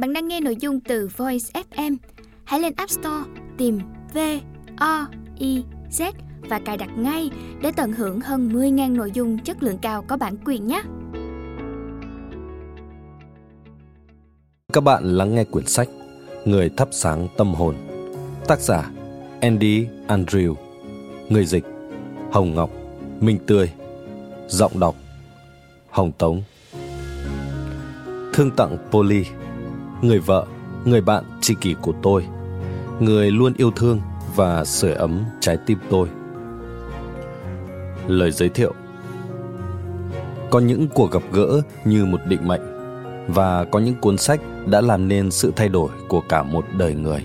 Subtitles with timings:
[0.00, 1.96] Bạn đang nghe nội dung từ Voice FM.
[2.44, 3.24] Hãy lên App Store,
[3.58, 3.78] tìm
[4.14, 4.18] V
[4.76, 5.06] O
[5.38, 6.12] I Z
[6.48, 7.30] và cài đặt ngay
[7.62, 10.82] để tận hưởng hơn 10.000 nội dung chất lượng cao có bản quyền nhé.
[14.72, 15.88] Các bạn lắng nghe quyển sách
[16.44, 17.74] Người thắp sáng tâm hồn,
[18.48, 18.90] Tác giả
[19.40, 20.54] Andy Andrew,
[21.28, 21.64] Người dịch
[22.32, 22.70] Hồng Ngọc
[23.20, 23.72] Minh Tươi,
[24.48, 24.96] Giọng đọc
[25.90, 26.42] Hồng Tống
[28.32, 29.24] Thương tặng Polly
[30.02, 30.46] Người vợ,
[30.84, 32.26] người bạn tri kỷ của tôi.
[33.00, 34.00] Người luôn yêu thương
[34.36, 36.08] và sưởi ấm trái tim tôi.
[38.06, 38.74] Lời giới thiệu.
[40.50, 42.60] Có những cuộc gặp gỡ như một định mệnh
[43.28, 46.94] Và có những cuốn sách đã làm nên sự thay đổi của cả một đời
[46.94, 47.24] người.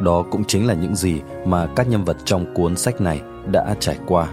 [0.00, 3.76] Đó cũng chính là những gì mà các nhân vật trong cuốn sách này đã
[3.80, 4.28] trải qua.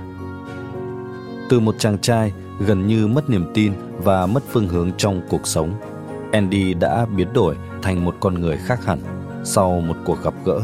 [1.49, 3.73] Từ một chàng trai gần như mất niềm tin
[4.04, 5.73] và mất phương hướng trong cuộc sống
[6.32, 9.00] andy đã biến đổi thành một con người khác hẳn
[9.44, 10.60] sau một cuộc gặp gỡ.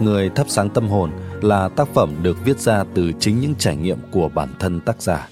[0.00, 1.10] Người thắp sáng tâm hồn
[1.42, 5.02] là tác phẩm được viết ra từ chính những trải nghiệm của bản thân tác
[5.02, 5.28] giả,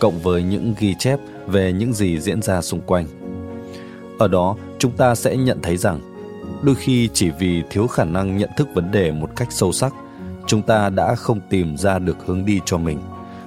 [0.00, 3.06] cộng với những ghi chép về những gì diễn ra xung quanh.
[4.18, 6.00] Ở đó, chúng ta sẽ nhận thấy rằng,
[6.62, 9.92] đôi khi chỉ vì thiếu khả năng nhận thức vấn đề một cách sâu sắc,
[10.46, 12.98] chúng ta đã không tìm ra được hướng đi cho mình,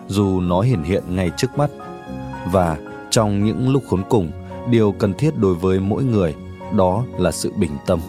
[0.07, 1.69] dù nó hiển hiện ngay trước mắt.
[2.51, 2.77] Và
[3.09, 4.31] trong những lúc khốn cùng
[4.69, 6.35] điều cần thiết đối với mỗi người
[6.77, 7.99] đó là sự bình tâm.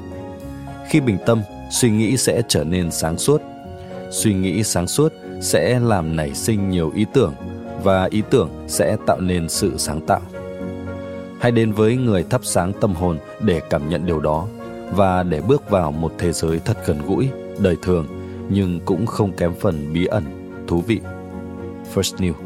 [0.89, 3.43] Khi bình tâm suy nghĩ sẽ trở nên sáng suốt.
[4.11, 7.35] Suy nghĩ sáng suốt sẽ làm nảy sinh nhiều ý tưởng
[7.83, 10.21] và ý tưởng sẽ tạo nên sự sáng tạo.
[11.41, 14.47] Hãy đến với người thắp sáng tâm hồn để cảm nhận điều đó
[14.93, 18.07] và để bước vào một thế giới thật gần gũi, đời thường
[18.49, 20.25] nhưng cũng không kém phần bí ẩn,
[20.67, 21.01] thú vị.
[21.95, 22.44] First New.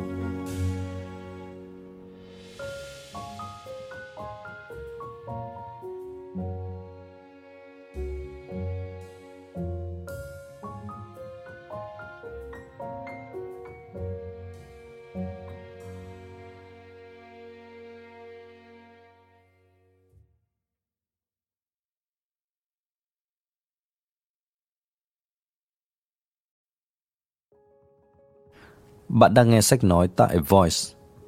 [29.09, 30.77] Bạn đang nghe sách nói tại Voice,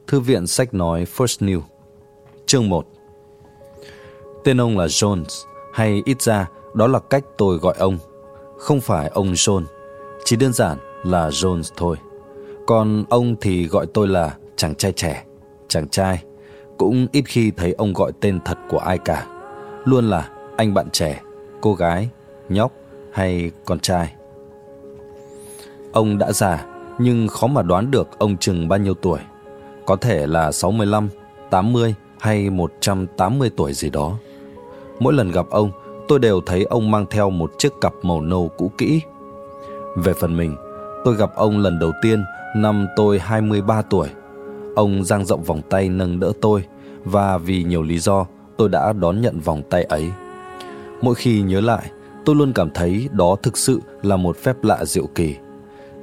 [0.07, 1.61] thư viện sách nói First New.
[2.47, 2.87] Chương 1
[4.45, 7.99] Tên ông là Jones, hay ít ra đó là cách tôi gọi ông.
[8.59, 9.65] Không phải ông John,
[10.25, 11.97] chỉ đơn giản là Jones thôi.
[12.67, 15.25] Còn ông thì gọi tôi là chàng trai trẻ,
[15.69, 16.25] chàng trai.
[16.79, 19.27] Cũng ít khi thấy ông gọi tên thật của ai cả.
[19.85, 21.21] Luôn là anh bạn trẻ,
[21.61, 22.09] cô gái,
[22.49, 22.73] nhóc
[23.13, 24.15] hay con trai.
[25.93, 26.67] Ông đã già
[27.01, 29.19] nhưng khó mà đoán được ông chừng bao nhiêu tuổi.
[29.87, 31.09] Có thể là 65,
[31.51, 34.17] 80 hay 180 tuổi gì đó.
[34.99, 35.71] Mỗi lần gặp ông,
[36.09, 39.01] tôi đều thấy ông mang theo một chiếc cặp màu nâu cũ kỹ.
[39.97, 40.57] Về phần mình,
[41.05, 42.25] tôi gặp ông lần đầu tiên
[42.57, 44.09] năm tôi 23 tuổi.
[44.77, 46.65] Ông dang rộng vòng tay nâng đỡ tôi
[47.05, 50.11] và vì nhiều lý do tôi đã đón nhận vòng tay ấy.
[51.03, 51.91] Mỗi khi nhớ lại,
[52.25, 55.35] tôi luôn cảm thấy đó thực sự là một phép lạ diệu kỳ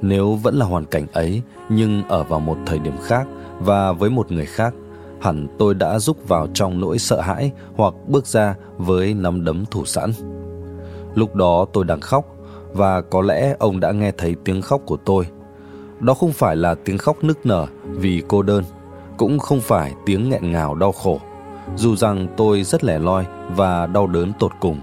[0.02, 3.26] nếu vẫn là hoàn cảnh ấy, nhưng ở vào một thời điểm khác
[3.58, 4.74] và với một người khác,
[5.20, 9.64] hẳn tôi đã rúc vào trong nỗi sợ hãi hoặc bước ra với nắm đấm
[9.70, 10.10] thủ sẵn.
[11.14, 12.24] Lúc đó tôi đang khóc
[12.72, 15.26] và có lẽ ông đã nghe thấy tiếng khóc của tôi.
[16.00, 18.64] Đó không phải là tiếng khóc nức nở vì cô đơn,
[19.16, 21.20] cũng không phải tiếng nghẹn ngào đau khổ.
[21.76, 23.26] Dù rằng tôi rất lẻ loi
[23.56, 24.80] và đau đớn tột cùng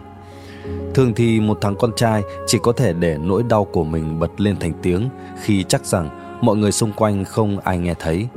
[0.96, 4.42] Thường thì một thằng con trai chỉ có thể để nỗi đau của mình bật
[4.42, 5.10] lên thành tiếng
[5.44, 6.10] khi chắc rằng
[6.42, 8.28] mọi người xung quanh không ai nghe thấy.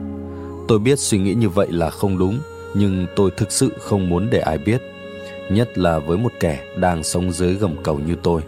[0.69, 2.39] Tôi biết suy nghĩ như vậy là không đúng,
[2.75, 4.83] nhưng tôi thực sự không muốn để ai biết,
[5.51, 8.43] nhất là với một kẻ đang sống dưới gầm cầu như tôi.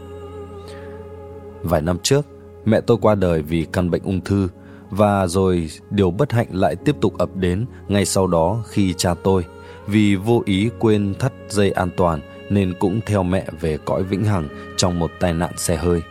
[1.63, 2.27] Vài năm trước,
[2.65, 4.49] mẹ tôi qua đời vì căn bệnh ung thư
[4.91, 9.15] và rồi điều bất hạnh lại tiếp tục ập đến ngay sau đó khi cha
[9.15, 9.45] tôi
[9.87, 12.21] vì vô ý quên thắt dây an toàn
[12.51, 16.03] nên cũng theo mẹ về cõi vĩnh hằng trong một tai nạn xe hơi.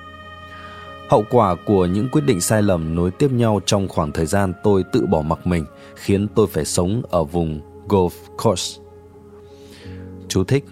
[1.09, 4.53] Hậu quả của những quyết định sai lầm nối tiếp nhau trong khoảng thời gian
[4.63, 5.65] tôi tự bỏ mặc mình
[5.95, 8.09] khiến tôi phải sống ở vùng Gulf
[8.43, 8.79] Coast.
[10.27, 10.65] Chú thích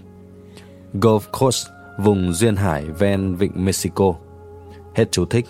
[0.94, 1.68] Gulf Coast,
[1.98, 4.14] vùng duyên hải ven vịnh Mexico.
[4.96, 5.46] Hết chú thích.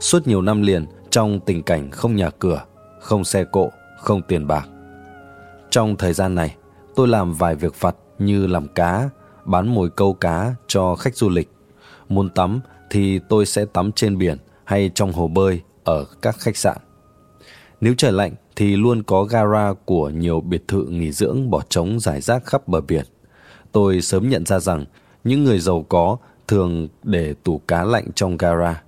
[0.00, 2.64] Suốt nhiều năm liền trong tình cảnh không nhà cửa,
[3.00, 3.70] không xe cộ,
[4.00, 4.68] không tiền bạc.
[5.70, 6.56] Trong thời gian này,
[6.94, 9.08] tôi làm vài việc vặt như làm cá,
[9.46, 11.50] bán mồi câu cá cho khách du lịch.
[12.08, 12.60] Muốn tắm
[12.90, 16.76] thì tôi sẽ tắm trên biển hay trong hồ bơi ở các khách sạn.
[17.80, 22.00] Nếu trời lạnh thì luôn có gara của nhiều biệt thự nghỉ dưỡng bỏ trống
[22.00, 23.04] rải rác khắp bờ biển.
[23.72, 24.84] Tôi sớm nhận ra rằng
[25.24, 26.16] những người giàu có
[26.48, 28.82] thường để tủ cá lạnh trong gara.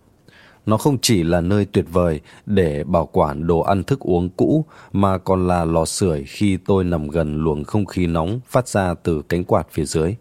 [0.67, 4.65] Nó không chỉ là nơi tuyệt vời để bảo quản đồ ăn thức uống cũ,
[4.93, 8.95] mà còn là lò sưởi khi tôi nằm gần luồng không khí nóng phát ra
[8.95, 10.15] từ cánh quạt phía dưới.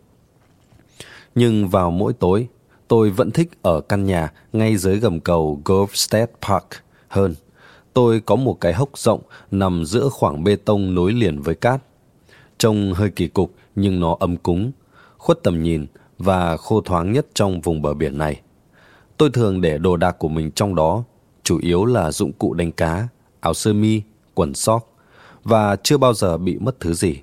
[1.40, 2.48] Nhưng vào mỗi tối,
[2.88, 6.66] tôi vẫn thích ở căn nhà ngay dưới gầm cầu Golfstead Park
[7.08, 7.36] hơn.
[7.94, 11.82] Tôi có một cái hốc rộng nằm giữa khoảng bê tông nối liền với cát.
[12.58, 14.72] Trông hơi kỳ cục nhưng nó ấm cúng,
[15.18, 15.86] khuất tầm nhìn
[16.18, 18.42] và khô thoáng nhất trong vùng bờ biển này.
[19.18, 21.04] Tôi thường để đồ đạc của mình trong đó,
[21.44, 23.08] chủ yếu là dụng cụ đánh cá,
[23.40, 24.02] áo sơ mi,
[24.34, 24.96] quần sóc
[25.44, 27.22] và chưa bao giờ bị mất thứ gì.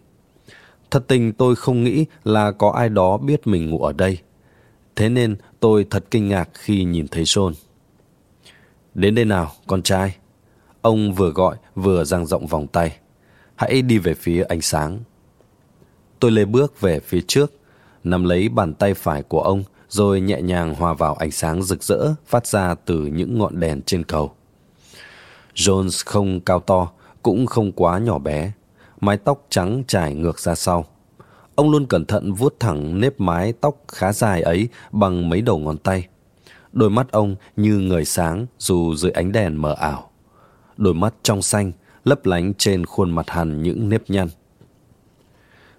[0.94, 4.19] Thật tình tôi không nghĩ là có ai đó biết mình ngủ ở đây.
[4.96, 7.52] Thế nên tôi thật kinh ngạc khi nhìn thấy John.
[8.94, 10.17] Đến đây nào, con trai.
[10.82, 12.96] Ông vừa gọi vừa dang rộng vòng tay.
[13.55, 14.99] Hãy đi về phía ánh sáng.
[16.20, 17.52] Tôi lê bước về phía trước,
[18.05, 21.82] nắm lấy bàn tay phải của ông rồi nhẹ nhàng hòa vào ánh sáng rực
[21.82, 24.32] rỡ phát ra từ những ngọn đèn trên cầu.
[25.55, 26.91] Jones không cao to,
[27.23, 28.52] cũng không quá nhỏ bé,
[29.04, 30.84] mái tóc trắng trải ngược ra sau.
[31.54, 35.58] Ông luôn cẩn thận vuốt thẳng nếp mái tóc khá dài ấy bằng mấy đầu
[35.58, 36.08] ngón tay.
[36.72, 40.10] Đôi mắt ông như người sáng dù dưới ánh đèn mờ ảo.
[40.76, 41.72] Đôi mắt trong xanh,
[42.04, 44.28] lấp lánh trên khuôn mặt hằn những nếp nhăn.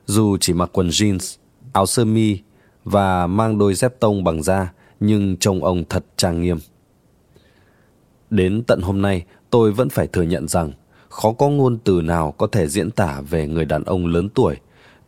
[0.05, 1.37] Dù chỉ mặc quần jeans,
[1.73, 2.39] áo sơ mi
[2.83, 6.57] và mang đôi dép tông bằng da, nhưng trông ông thật trang nghiêm.
[8.29, 10.71] Đến tận hôm nay, tôi vẫn phải thừa nhận rằng
[11.15, 14.55] khó có ngôn từ nào có thể diễn tả về người đàn ông lớn tuổi,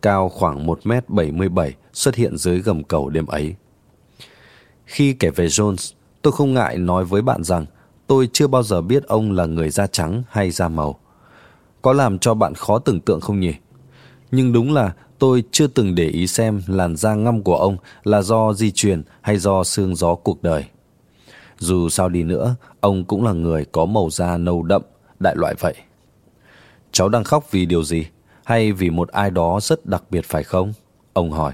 [0.01, 3.55] cao khoảng 1m77 xuất hiện dưới gầm cầu đêm ấy.
[4.85, 7.65] Khi kể về Jones, tôi không ngại nói với bạn rằng
[8.07, 10.99] tôi chưa bao giờ biết ông là người da trắng hay da màu.
[11.81, 13.53] Có làm cho bạn khó tưởng tượng không nhỉ?
[14.31, 18.21] Nhưng đúng là tôi chưa từng để ý xem làn da ngăm của ông là
[18.21, 20.65] do di truyền hay do xương gió cuộc đời.
[21.59, 24.81] Dù sao đi nữa, ông cũng là người có màu da nâu đậm,
[25.19, 25.75] đại loại vậy.
[26.91, 28.07] Cháu đang khóc vì điều gì?
[28.43, 30.73] Hay vì một ai đó rất đặc biệt phải không?
[31.13, 31.53] Ông hỏi.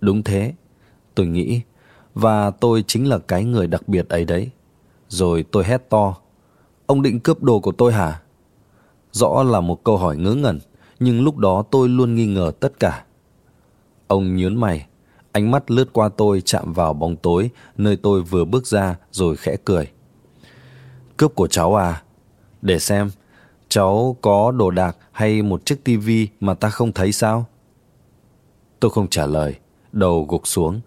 [0.00, 0.54] Đúng thế,
[1.14, 1.60] tôi nghĩ.
[2.14, 4.50] Và tôi chính là cái người đặc biệt ấy đấy.
[5.08, 6.16] Rồi tôi hét to.
[6.86, 8.20] Ông định cướp đồ của tôi hả?
[9.12, 10.60] Rõ là một câu hỏi ngớ ngẩn
[11.00, 13.04] nhưng lúc đó tôi luôn nghi ngờ tất cả.
[14.06, 14.86] Ông nhớn mày,
[15.32, 19.36] ánh mắt lướt qua tôi chạm vào bóng tối nơi tôi vừa bước ra rồi
[19.36, 19.90] khẽ cười.
[21.16, 22.02] Cướp của cháu à?
[22.62, 23.10] Để xem,
[23.70, 27.46] cháu có đồ đạc hay một chiếc tivi mà ta không thấy sao?
[28.80, 29.54] Tôi không trả lời,
[29.92, 30.80] đầu gục xuống.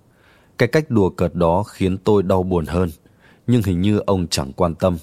[0.57, 2.89] Cái cách đùa cợt đó khiến tôi đau buồn hơn,
[3.47, 4.97] nhưng hình như ông chẳng quan tâm.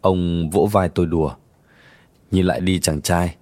[0.00, 1.34] Ông vỗ vai tôi đùa.
[2.30, 3.36] Nhìn lại đi chàng trai,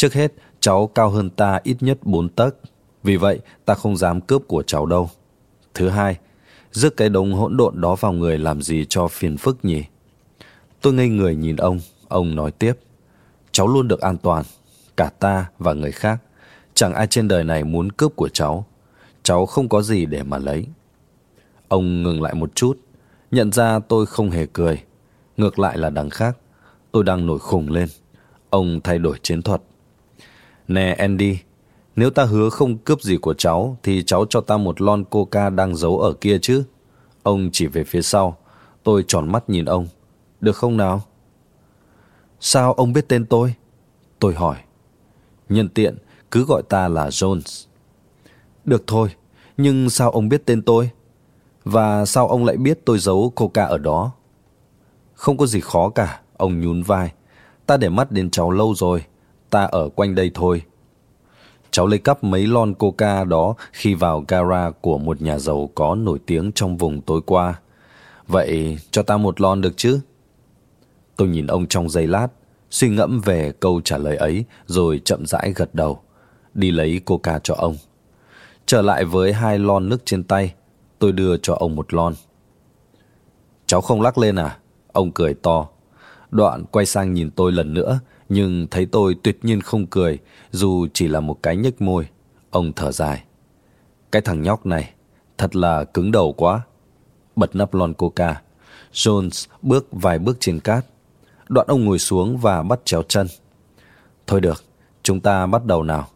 [0.00, 2.56] Trước hết, cháu cao hơn ta ít nhất 4 tấc.
[3.02, 5.10] Vì vậy, ta không dám cướp của cháu đâu.
[5.74, 6.16] Thứ hai,
[6.72, 9.84] rước cái đống hỗn độn đó vào người làm gì cho phiền phức nhỉ?
[10.80, 12.72] Tôi ngây người nhìn ông, ông nói tiếp.
[13.52, 14.44] Cháu luôn được an toàn,
[14.96, 16.22] cả ta và người khác.
[16.74, 18.66] Chẳng ai trên đời này muốn cướp của cháu.
[19.22, 20.66] Cháu không có gì để mà lấy.
[21.68, 22.78] Ông ngừng lại một chút,
[23.30, 24.82] nhận ra tôi không hề cười.
[25.36, 26.36] Ngược lại là đằng khác,
[26.92, 27.88] tôi đang nổi khùng lên.
[28.50, 29.62] Ông thay đổi chiến thuật.
[30.68, 31.38] Nè Andy,
[31.96, 35.50] nếu ta hứa không cướp gì của cháu thì cháu cho ta một lon coca
[35.50, 36.64] đang giấu ở kia chứ.
[37.22, 38.36] Ông chỉ về phía sau.
[38.82, 39.86] Tôi tròn mắt nhìn ông.
[40.40, 41.02] Được không nào?
[42.40, 43.54] Sao ông biết tên tôi?
[44.18, 44.56] Tôi hỏi.
[45.48, 45.98] Nhân tiện,
[46.30, 47.66] cứ gọi ta là Jones.
[48.64, 49.08] Được thôi,
[49.56, 50.90] nhưng sao ông biết tên tôi?
[51.64, 54.12] Và sao ông lại biết tôi giấu coca ở đó?
[55.14, 57.12] Không có gì khó cả, ông nhún vai.
[57.66, 59.04] Ta để mắt đến cháu lâu rồi
[59.50, 60.62] ta ở quanh đây thôi.
[61.70, 65.94] Cháu lấy cắp mấy lon coca đó khi vào gara của một nhà giàu có
[65.94, 67.60] nổi tiếng trong vùng tối qua.
[68.26, 70.00] Vậy cho ta một lon được chứ?
[71.20, 72.28] Tôi nhìn ông trong giây lát,
[72.70, 76.00] suy ngẫm về câu trả lời ấy rồi chậm rãi gật đầu,
[76.54, 77.76] đi lấy coca cho ông.
[78.66, 80.54] Trở lại với hai lon nước trên tay,
[80.98, 82.14] tôi đưa cho ông một lon.
[83.66, 84.58] Cháu không lắc lên à?
[84.92, 85.68] Ông cười to.
[86.30, 90.18] Đoạn quay sang nhìn tôi lần nữa nhưng thấy tôi tuyệt nhiên không cười,
[90.50, 92.08] dù chỉ là một cái nhếch môi.
[92.50, 93.24] Ông thở dài.
[94.12, 94.90] Cái thằng nhóc này,
[95.38, 96.60] thật là cứng đầu quá.
[97.36, 98.42] Bật nắp lon coca.
[98.92, 100.84] Jones bước vài bước trên cát.
[101.50, 103.26] Đoạn ông ngồi xuống và bắt chéo chân.
[104.26, 104.64] Thôi được,
[105.02, 106.08] chúng ta bắt đầu nào.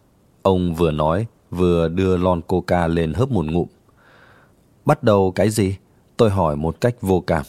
[0.43, 3.69] Ông vừa nói, vừa đưa lon coca lên hớp một ngụm.
[4.85, 5.77] Bắt đầu cái gì?
[6.17, 7.43] Tôi hỏi một cách vô cảm.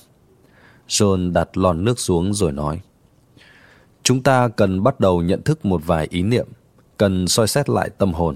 [0.88, 2.82] John đặt lon nước xuống rồi nói.
[4.04, 6.48] Chúng ta cần bắt đầu nhận thức một vài ý niệm,
[6.98, 8.36] cần soi xét lại tâm hồn.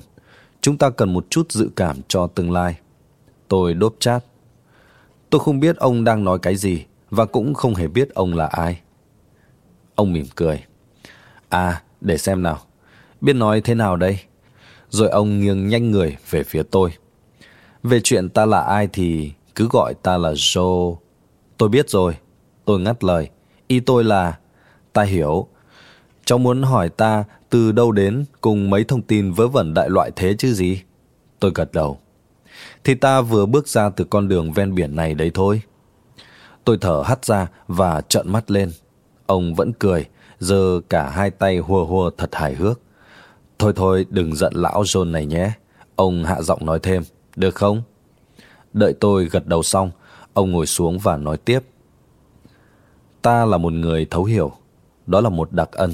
[0.62, 2.80] Chúng ta cần một chút dự cảm cho tương lai.
[3.48, 4.24] Tôi đốp chát.
[5.30, 8.46] Tôi không biết ông đang nói cái gì và cũng không hề biết ông là
[8.46, 8.82] ai.
[10.00, 10.64] Ông mỉm cười.
[11.50, 12.60] À, để xem nào.
[13.22, 14.20] Biết nói thế nào đây?
[14.90, 16.92] Rồi ông nghiêng nhanh người về phía tôi.
[17.84, 20.96] Về chuyện ta là ai thì cứ gọi ta là Joe.
[21.58, 22.18] Tôi biết rồi.
[22.66, 23.30] Tôi ngắt lời.
[23.68, 24.38] Ý tôi là...
[24.94, 25.48] Ta hiểu.
[26.26, 30.12] Cháu muốn hỏi ta từ đâu đến cùng mấy thông tin vớ vẩn đại loại
[30.16, 30.82] thế chứ gì?
[31.40, 32.00] Tôi gật đầu.
[32.84, 35.62] Thì ta vừa bước ra từ con đường ven biển này đấy thôi.
[36.64, 38.72] Tôi thở hắt ra và trợn mắt lên.
[39.30, 40.06] Ông vẫn cười,
[40.40, 42.80] giơ cả hai tay hùa hùa thật hài hước.
[43.60, 45.52] Thôi thôi, đừng giận lão John này nhé.
[45.96, 47.04] Ông hạ giọng nói thêm,
[47.36, 47.82] được không?
[48.74, 49.92] Đợi tôi gật đầu xong,
[50.34, 51.60] ông ngồi xuống và nói tiếp.
[53.22, 54.52] Ta là một người thấu hiểu,
[55.08, 55.94] đó là một đặc ân.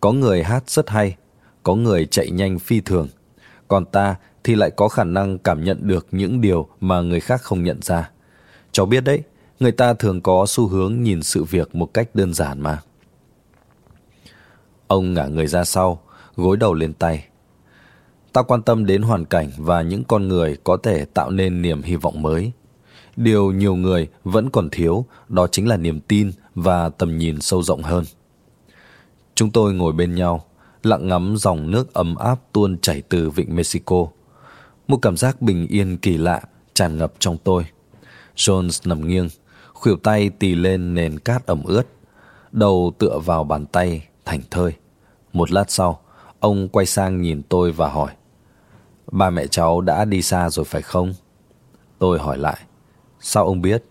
[0.00, 1.16] Có người hát rất hay,
[1.62, 3.08] có người chạy nhanh phi thường,
[3.68, 7.42] còn ta thì lại có khả năng cảm nhận được những điều mà người khác
[7.42, 8.10] không nhận ra.
[8.72, 9.22] Cháu biết đấy,
[9.60, 12.82] người ta thường có xu hướng nhìn sự việc một cách đơn giản mà.
[14.86, 16.00] Ông ngả người ra sau,
[16.36, 17.24] gối đầu lên tay.
[18.32, 21.82] Ta quan tâm đến hoàn cảnh và những con người có thể tạo nên niềm
[21.82, 22.52] hy vọng mới.
[23.16, 27.62] Điều nhiều người vẫn còn thiếu đó chính là niềm tin và tầm nhìn sâu
[27.62, 28.04] rộng hơn.
[29.34, 30.44] Chúng tôi ngồi bên nhau,
[30.82, 34.06] lặng ngắm dòng nước ấm áp tuôn chảy từ vịnh Mexico.
[34.88, 36.40] Một cảm giác bình yên kỳ lạ
[36.74, 37.66] tràn ngập trong tôi.
[38.36, 39.28] Jones nằm nghiêng,
[39.78, 41.82] khuỷu tay tì lên nền cát ẩm ướt,
[42.52, 44.72] đầu tựa vào bàn tay thành thơi.
[45.32, 46.00] Một lát sau,
[46.40, 48.12] ông quay sang nhìn tôi và hỏi
[49.12, 51.14] Ba mẹ cháu đã đi xa rồi phải không?
[51.98, 52.58] Tôi hỏi lại
[53.20, 53.84] Sao ông biết?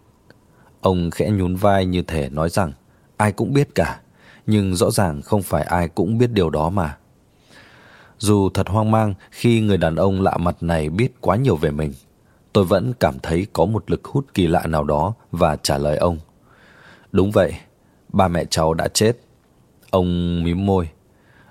[0.82, 2.72] Ông khẽ nhún vai như thể nói rằng
[3.18, 4.00] ai cũng biết cả,
[4.48, 6.98] nhưng rõ ràng không phải ai cũng biết điều đó mà.
[8.18, 11.72] Dù thật hoang mang khi người đàn ông lạ mặt này biết quá nhiều về
[11.72, 11.94] mình,
[12.58, 15.98] tôi vẫn cảm thấy có một lực hút kỳ lạ nào đó và trả lời
[15.98, 16.20] ông.
[17.12, 17.54] Đúng vậy,
[18.10, 19.18] ba mẹ cháu đã chết.
[19.90, 20.90] Ông mím môi.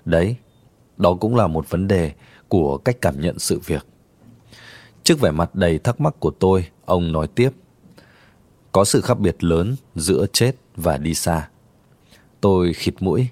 [0.05, 0.35] Đấy,
[0.97, 2.11] đó cũng là một vấn đề
[2.47, 3.85] của cách cảm nhận sự việc.
[5.03, 7.49] Trước vẻ mặt đầy thắc mắc của tôi, ông nói tiếp.
[8.71, 11.49] Có sự khác biệt lớn giữa chết và đi xa.
[12.41, 13.27] Tôi khịt mũi.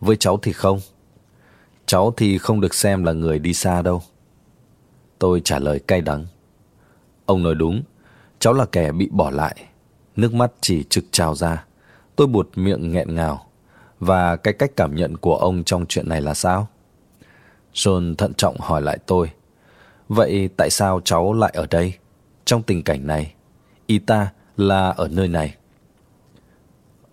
[0.00, 0.80] Với cháu thì không.
[1.86, 4.02] Cháu thì không được xem là người đi xa đâu.
[5.18, 6.26] Tôi trả lời cay đắng.
[7.26, 7.82] Ông nói đúng,
[8.38, 9.56] cháu là kẻ bị bỏ lại.
[10.16, 11.64] Nước mắt chỉ trực trào ra.
[12.16, 13.46] Tôi buột miệng nghẹn ngào.
[14.00, 16.68] Và cái cách cảm nhận của ông trong chuyện này là sao?
[17.74, 19.30] John thận trọng hỏi lại tôi.
[20.08, 21.94] Vậy tại sao cháu lại ở đây?
[22.44, 23.34] Trong tình cảnh này,
[23.86, 25.54] y ta là ở nơi này.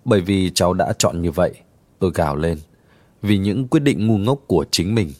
[0.06, 1.54] Bởi vì cháu đã chọn như vậy,
[2.00, 2.58] tôi gào lên.
[3.22, 5.12] Vì những quyết định ngu ngốc của chính mình.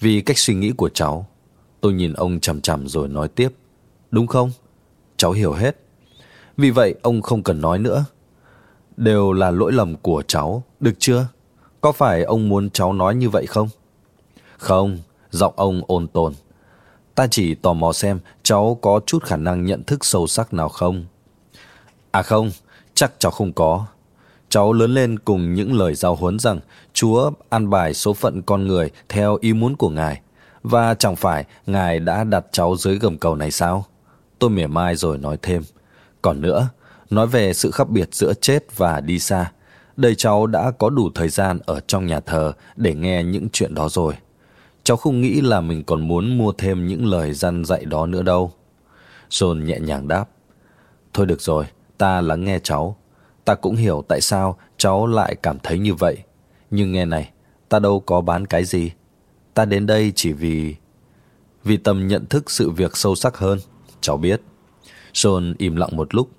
[0.00, 1.26] Vì cách suy nghĩ của cháu.
[1.80, 3.48] Tôi nhìn ông chằm chằm rồi nói tiếp.
[4.10, 4.50] Đúng không?
[5.16, 5.76] Cháu hiểu hết.
[6.56, 8.04] Vì vậy ông không cần nói nữa.
[8.96, 11.26] Đều là lỗi lầm của cháu, được chưa?
[11.80, 13.68] Có phải ông muốn cháu nói như vậy không?
[14.58, 14.98] Không,
[15.30, 16.32] giọng ông ôn tồn.
[17.14, 20.68] Ta chỉ tò mò xem cháu có chút khả năng nhận thức sâu sắc nào
[20.68, 21.04] không.
[22.10, 22.50] À không,
[22.94, 23.86] chắc cháu không có.
[24.48, 26.60] Cháu lớn lên cùng những lời giáo huấn rằng
[26.92, 30.20] Chúa an bài số phận con người theo ý muốn của Ngài.
[30.62, 33.84] Và chẳng phải Ngài đã đặt cháu dưới gầm cầu này sao?
[34.38, 35.62] Tôi mỉa mai rồi nói thêm.
[36.22, 36.68] Còn nữa,
[37.10, 39.52] nói về sự khác biệt giữa chết và đi xa.
[39.96, 43.74] đây cháu đã có đủ thời gian ở trong nhà thờ để nghe những chuyện
[43.74, 44.14] đó rồi.
[44.84, 48.22] Cháu không nghĩ là mình còn muốn mua thêm những lời răn dạy đó nữa
[48.22, 48.52] đâu.
[49.30, 50.24] John nhẹ nhàng đáp.
[51.12, 51.64] Thôi được rồi,
[51.98, 52.96] ta lắng nghe cháu.
[53.44, 56.16] Ta cũng hiểu tại sao cháu lại cảm thấy như vậy.
[56.70, 57.30] Nhưng nghe này,
[57.68, 58.90] ta đâu có bán cái gì.
[59.54, 60.74] Ta đến đây chỉ vì...
[61.64, 63.58] Vì tầm nhận thức sự việc sâu sắc hơn.
[64.06, 64.42] Cháu biết.
[65.14, 66.30] Sơn im lặng một lúc.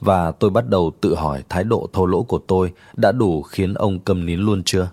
[0.00, 3.74] Và tôi bắt đầu tự hỏi thái độ thô lỗ của tôi đã đủ khiến
[3.74, 4.90] ông câm nín luôn chưa?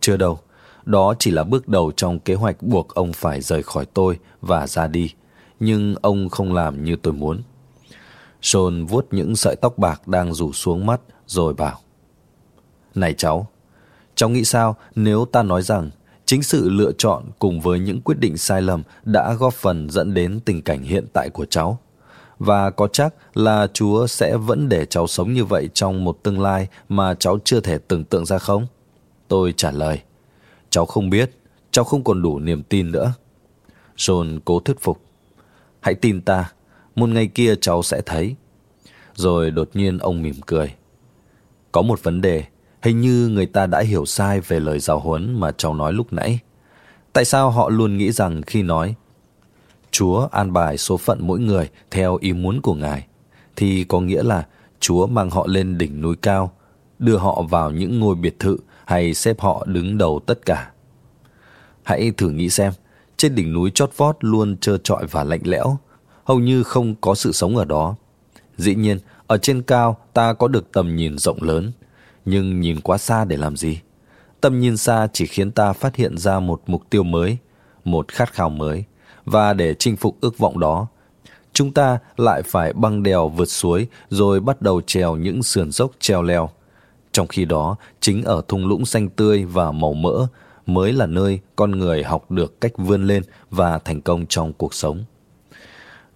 [0.00, 0.38] Chưa đâu.
[0.84, 4.66] Đó chỉ là bước đầu trong kế hoạch buộc ông phải rời khỏi tôi và
[4.66, 5.10] ra đi.
[5.60, 7.42] Nhưng ông không làm như tôi muốn.
[8.42, 11.78] Sơn vuốt những sợi tóc bạc đang rủ xuống mắt rồi bảo.
[12.94, 13.46] Này cháu,
[14.14, 15.90] cháu nghĩ sao nếu ta nói rằng
[16.30, 20.14] chính sự lựa chọn cùng với những quyết định sai lầm đã góp phần dẫn
[20.14, 21.78] đến tình cảnh hiện tại của cháu?
[22.38, 26.40] Và có chắc là Chúa sẽ vẫn để cháu sống như vậy trong một tương
[26.40, 28.66] lai mà cháu chưa thể tưởng tượng ra không?
[29.28, 30.00] Tôi trả lời,
[30.70, 31.30] cháu không biết,
[31.70, 33.12] cháu không còn đủ niềm tin nữa.
[33.96, 35.00] John cố thuyết phục.
[35.80, 36.52] Hãy tin ta,
[36.94, 38.34] một ngày kia cháu sẽ thấy.
[39.14, 40.74] Rồi đột nhiên ông mỉm cười.
[41.72, 42.44] Có một vấn đề,
[42.82, 46.12] hình như người ta đã hiểu sai về lời giáo huấn mà cháu nói lúc
[46.12, 46.38] nãy.
[47.12, 48.94] Tại sao họ luôn nghĩ rằng khi nói
[49.90, 53.06] Chúa an bài số phận mỗi người theo ý muốn của Ngài,
[53.56, 54.46] thì có nghĩa là
[54.80, 56.52] Chúa mang họ lên đỉnh núi cao,
[56.98, 60.70] đưa họ vào những ngôi biệt thự hay xếp họ đứng đầu tất cả.
[61.82, 62.72] Hãy thử nghĩ xem,
[63.16, 65.78] trên đỉnh núi chót vót luôn trơ trọi và lạnh lẽo,
[66.24, 67.94] hầu như không có sự sống ở đó.
[68.56, 71.72] Dĩ nhiên, ở trên cao ta có được tầm nhìn rộng lớn,
[72.24, 73.80] nhưng nhìn quá xa để làm gì?
[74.40, 77.36] Tầm nhìn xa chỉ khiến ta phát hiện ra một mục tiêu mới,
[77.84, 78.84] một khát khao mới,
[79.24, 80.86] và để chinh phục ước vọng đó,
[81.52, 85.90] chúng ta lại phải băng đèo vượt suối rồi bắt đầu trèo những sườn dốc
[85.98, 86.50] treo leo.
[87.12, 90.26] Trong khi đó, chính ở thung lũng xanh tươi và màu mỡ
[90.66, 94.74] mới là nơi con người học được cách vươn lên và thành công trong cuộc
[94.74, 95.04] sống.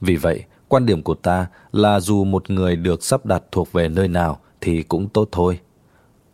[0.00, 3.88] Vì vậy, quan điểm của ta là dù một người được sắp đặt thuộc về
[3.88, 5.58] nơi nào thì cũng tốt thôi.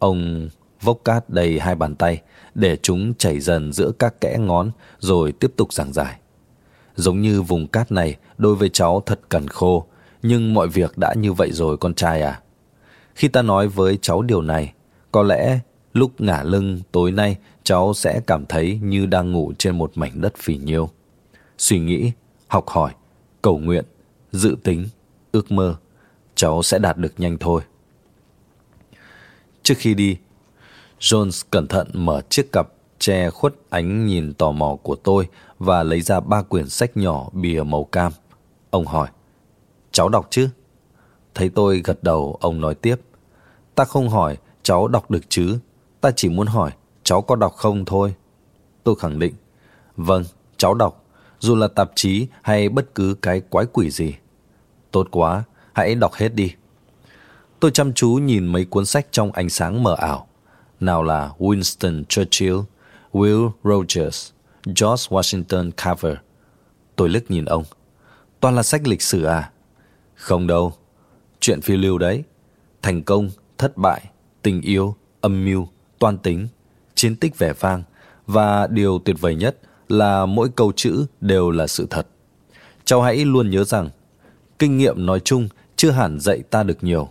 [0.01, 0.49] Ông
[0.81, 2.23] vốc cát đầy hai bàn tay
[2.55, 6.19] để chúng chảy dần giữa các kẽ ngón rồi tiếp tục giảng giải.
[6.97, 9.87] Giống như vùng cát này đối với cháu thật cần khô,
[10.23, 12.41] nhưng mọi việc đã như vậy rồi con trai à.
[13.15, 14.73] Khi ta nói với cháu điều này,
[15.13, 15.59] có lẽ
[15.93, 20.21] lúc ngả lưng tối nay cháu sẽ cảm thấy như đang ngủ trên một mảnh
[20.21, 20.91] đất phì nhiêu.
[21.59, 22.13] Suy nghĩ,
[22.49, 22.93] học hỏi,
[23.43, 23.85] cầu nguyện,
[24.33, 24.89] dự tính,
[25.33, 25.75] ước mơ,
[26.35, 27.63] cháu sẽ đạt được nhanh thôi.
[29.63, 30.17] Trước khi đi,
[31.01, 35.83] Jones cẩn thận mở chiếc cặp che khuất ánh nhìn tò mò của tôi và
[35.83, 38.13] lấy ra ba quyển sách nhỏ bìa màu cam.
[38.71, 39.09] Ông hỏi,
[39.93, 40.49] cháu đọc chứ?
[41.35, 42.97] Thấy tôi gật đầu, ông nói tiếp.
[43.75, 45.59] Ta không hỏi cháu đọc được chứ,
[46.01, 46.71] ta chỉ muốn hỏi
[47.05, 48.15] cháu có đọc không thôi.
[48.85, 49.35] Tôi khẳng định,
[49.97, 50.25] vâng,
[50.57, 51.05] cháu đọc,
[51.39, 54.15] dù là tạp chí hay bất cứ cái quái quỷ gì.
[54.91, 56.55] Tốt quá, hãy đọc hết đi.
[57.61, 60.27] Tôi chăm chú nhìn mấy cuốn sách trong ánh sáng mờ ảo.
[60.81, 62.57] Nào là Winston Churchill,
[63.13, 64.31] Will Rogers,
[64.67, 66.15] George Washington Carver.
[66.97, 67.65] Tôi lức nhìn ông.
[68.41, 69.51] Toàn là sách lịch sử à?
[70.15, 70.73] Không đâu.
[71.41, 72.25] Chuyện phiêu lưu đấy.
[72.83, 74.05] Thành công, thất bại,
[74.43, 76.49] tình yêu, âm mưu, toan tính,
[76.95, 77.83] chiến tích vẻ vang
[78.27, 79.59] và điều tuyệt vời nhất
[79.89, 82.07] là mỗi câu chữ đều là sự thật.
[82.85, 83.91] Cháu hãy luôn nhớ rằng
[84.59, 87.09] kinh nghiệm nói chung chưa hẳn dạy ta được nhiều.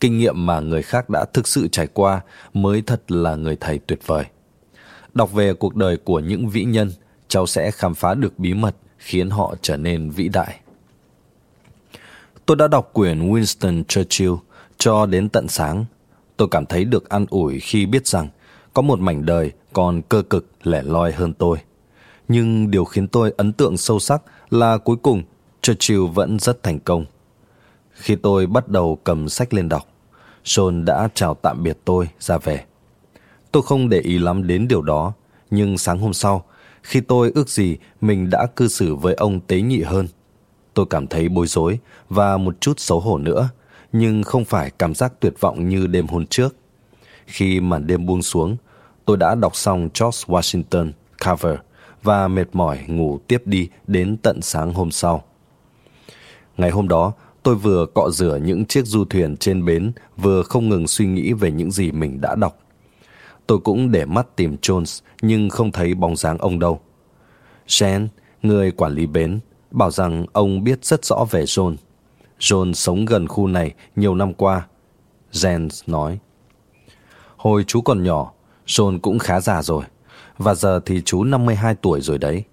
[0.00, 2.20] Kinh nghiệm mà người khác đã thực sự trải qua
[2.54, 4.24] mới thật là người thầy tuyệt vời.
[5.14, 6.90] Đọc về cuộc đời của những vĩ nhân,
[7.28, 10.60] cháu sẽ khám phá được bí mật khiến họ trở nên vĩ đại.
[12.46, 14.32] Tôi đã đọc quyển Winston Churchill
[14.78, 15.84] cho đến tận sáng.
[16.36, 18.28] Tôi cảm thấy được an ủi khi biết rằng
[18.74, 21.58] có một mảnh đời còn cơ cực lẻ loi hơn tôi.
[22.28, 25.22] Nhưng điều khiến tôi ấn tượng sâu sắc là cuối cùng
[25.62, 27.04] Churchill vẫn rất thành công.
[27.92, 29.87] Khi tôi bắt đầu cầm sách lên đọc,
[30.48, 32.64] John đã chào tạm biệt tôi ra về.
[33.52, 35.12] Tôi không để ý lắm đến điều đó,
[35.50, 36.44] nhưng sáng hôm sau,
[36.82, 40.08] khi tôi ước gì mình đã cư xử với ông tế nhị hơn,
[40.74, 43.48] tôi cảm thấy bối rối và một chút xấu hổ nữa,
[43.92, 46.56] nhưng không phải cảm giác tuyệt vọng như đêm hôm trước.
[47.26, 48.56] Khi màn đêm buông xuống,
[49.04, 50.92] tôi đã đọc xong George Washington
[51.26, 51.56] cover
[52.02, 55.24] và mệt mỏi ngủ tiếp đi đến tận sáng hôm sau.
[56.56, 60.68] Ngày hôm đó, tôi vừa cọ rửa những chiếc du thuyền trên bến, vừa không
[60.68, 62.58] ngừng suy nghĩ về những gì mình đã đọc.
[63.46, 66.80] Tôi cũng để mắt tìm Jones, nhưng không thấy bóng dáng ông đâu.
[67.66, 68.06] Jen,
[68.42, 71.76] người quản lý bến, bảo rằng ông biết rất rõ về John.
[72.38, 74.66] John sống gần khu này nhiều năm qua.
[75.32, 76.18] Jen nói.
[77.36, 78.32] Hồi chú còn nhỏ,
[78.66, 79.84] John cũng khá già rồi.
[80.38, 82.44] Và giờ thì chú 52 tuổi rồi đấy.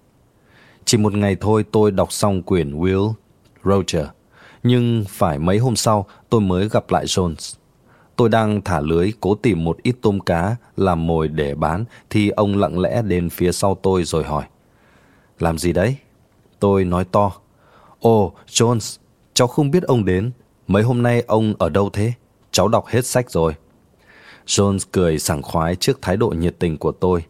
[0.84, 3.12] Chỉ một ngày thôi tôi đọc xong quyển Will
[3.64, 4.06] Roger.
[4.66, 7.56] Nhưng phải mấy hôm sau tôi mới gặp lại Jones.
[8.16, 12.28] Tôi đang thả lưới cố tìm một ít tôm cá làm mồi để bán thì
[12.28, 14.44] ông lặng lẽ đến phía sau tôi rồi hỏi.
[15.38, 15.96] Làm gì đấy?
[16.60, 17.32] Tôi nói to.
[18.00, 18.98] Ồ, Jones,
[19.34, 20.30] cháu không biết ông đến.
[20.66, 22.12] Mấy hôm nay ông ở đâu thế?
[22.50, 23.54] Cháu đọc hết sách rồi.
[24.46, 27.24] Jones cười sảng khoái trước thái độ nhiệt tình của tôi.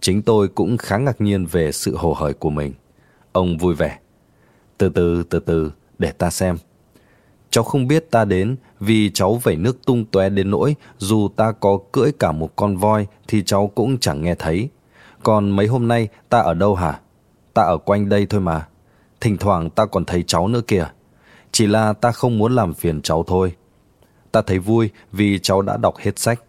[0.00, 2.72] Chính tôi cũng khá ngạc nhiên về sự hồ hởi của mình.
[3.32, 3.98] Ông vui vẻ.
[4.78, 6.56] Từ từ, từ từ, để ta xem.
[7.50, 11.52] Cháu không biết ta đến vì cháu vẩy nước tung tóe đến nỗi dù ta
[11.52, 14.68] có cưỡi cả một con voi thì cháu cũng chẳng nghe thấy.
[15.22, 17.00] Còn mấy hôm nay ta ở đâu hả?
[17.54, 18.66] Ta ở quanh đây thôi mà.
[19.20, 20.88] Thỉnh thoảng ta còn thấy cháu nữa kìa.
[21.52, 23.56] Chỉ là ta không muốn làm phiền cháu thôi.
[24.32, 26.40] Ta thấy vui vì cháu đã đọc hết sách.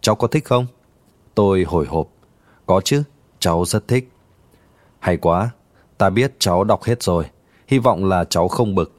[0.00, 0.66] Cháu có thích không?
[1.34, 2.08] Tôi hồi hộp.
[2.66, 3.02] Có chứ,
[3.38, 4.10] cháu rất thích.
[4.98, 5.50] Hay quá,
[5.98, 7.24] ta biết cháu đọc hết rồi.
[7.70, 8.92] Hy vọng là cháu không bực.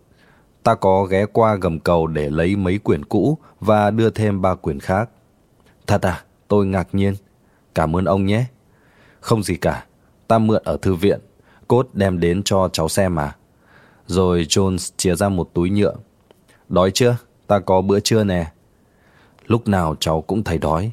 [0.64, 4.56] Ta có ghé qua gầm cầu để lấy mấy quyển cũ và đưa thêm ba
[4.56, 5.10] quyển khác.
[5.88, 7.16] Thật à, tôi ngạc nhiên.
[7.76, 8.46] Cảm ơn ông nhé.
[9.20, 9.86] Không gì cả,
[10.28, 11.20] ta mượn ở thư viện.
[11.68, 13.36] cốt đem đến cho cháu xem mà.
[14.08, 15.94] Rồi Jones chia ra một túi nhựa.
[16.70, 17.18] Đói chưa?
[17.48, 18.52] Ta có bữa trưa nè.
[19.48, 20.92] Lúc nào cháu cũng thấy đói.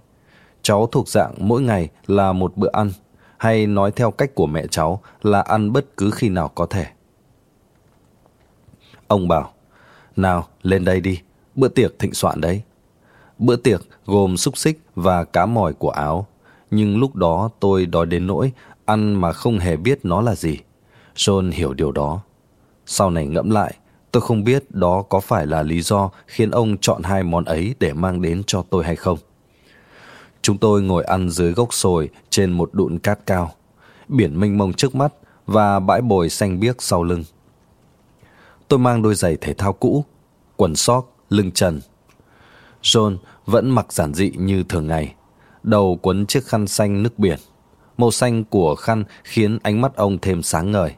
[0.62, 2.90] Cháu thuộc dạng mỗi ngày là một bữa ăn,
[3.36, 6.86] hay nói theo cách của mẹ cháu là ăn bất cứ khi nào có thể.
[9.08, 9.52] Ông bảo,
[10.16, 11.20] nào lên đây đi,
[11.54, 12.62] bữa tiệc thịnh soạn đấy.
[13.38, 16.26] Bữa tiệc gồm xúc xích và cá mòi của áo,
[16.70, 18.52] nhưng lúc đó tôi đói đến nỗi
[18.84, 20.58] ăn mà không hề biết nó là gì.
[21.16, 22.20] John hiểu điều đó.
[22.86, 23.74] Sau này ngẫm lại,
[24.12, 27.74] tôi không biết đó có phải là lý do khiến ông chọn hai món ấy
[27.80, 29.18] để mang đến cho tôi hay không.
[30.42, 33.52] Chúng tôi ngồi ăn dưới gốc sồi trên một đụn cát cao,
[34.08, 35.12] biển mênh mông trước mắt
[35.46, 37.24] và bãi bồi xanh biếc sau lưng.
[38.68, 40.04] Tôi mang đôi giày thể thao cũ,
[40.56, 41.80] quần sóc, lưng trần.
[42.82, 45.14] John vẫn mặc giản dị như thường ngày,
[45.62, 47.38] đầu quấn chiếc khăn xanh nước biển.
[47.98, 50.94] Màu xanh của khăn khiến ánh mắt ông thêm sáng ngời.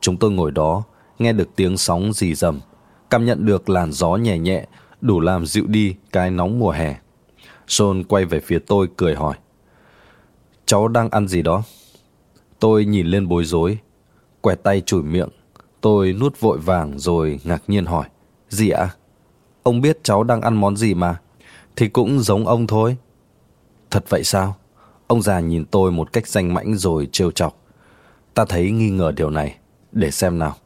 [0.00, 0.82] Chúng tôi ngồi đó,
[1.18, 2.60] nghe được tiếng sóng rì rầm,
[3.10, 4.66] cảm nhận được làn gió nhẹ nhẹ,
[5.00, 6.96] đủ làm dịu đi cái nóng mùa hè.
[7.66, 9.36] John quay về phía tôi cười hỏi.
[10.66, 11.62] Cháu đang ăn gì đó?
[12.58, 13.78] Tôi nhìn lên bối rối,
[14.40, 15.28] quẹt tay chùi miệng.
[15.80, 18.08] Tôi nuốt vội vàng rồi ngạc nhiên hỏi.
[18.48, 18.90] Gì ạ?
[19.62, 21.20] Ông biết cháu đang ăn món gì mà.
[21.76, 22.96] Thì cũng giống ông thôi.
[23.90, 24.56] Thật vậy sao?
[25.06, 27.56] Ông già nhìn tôi một cách danh mãnh rồi trêu chọc.
[28.34, 29.56] Ta thấy nghi ngờ điều này.
[29.92, 30.56] Để xem nào.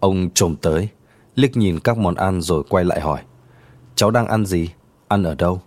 [0.00, 0.88] Ông trồm tới,
[1.34, 3.20] liếc nhìn các món ăn rồi quay lại hỏi.
[3.94, 4.70] Cháu đang ăn gì?
[5.08, 5.60] Ăn ở đâu?